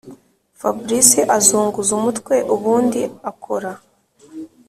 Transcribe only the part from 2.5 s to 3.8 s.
ubundi akora